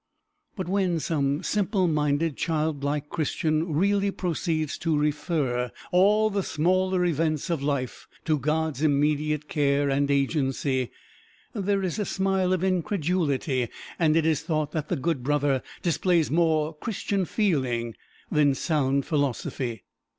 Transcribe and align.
But 0.55 0.67
when 0.67 0.99
some 0.99 1.43
simple 1.43 1.87
minded, 1.87 2.35
childlike 2.35 3.09
Christian 3.09 3.71
really 3.73 4.09
proceeds 4.09 4.79
to 4.79 4.97
refer 4.97 5.71
all 5.91 6.31
the 6.31 6.41
smaller 6.41 7.05
events 7.05 7.51
of 7.51 7.61
life 7.61 8.07
to 8.25 8.39
God's 8.39 8.81
immediate 8.81 9.47
care 9.47 9.91
and 9.91 10.09
agency, 10.09 10.89
there 11.53 11.83
is 11.83 11.99
a 11.99 12.05
smile 12.05 12.51
of 12.51 12.63
incredulity, 12.63 13.67
and 13.99 14.15
it 14.17 14.25
is 14.25 14.41
thought 14.41 14.71
that 14.71 14.89
the 14.89 14.95
good 14.95 15.21
brother 15.23 15.61
displays 15.83 16.31
more 16.31 16.75
Christian 16.75 17.23
feeling 17.23 17.93
than 18.31 18.55
sound 18.55 19.05
philosophy. 19.05 19.83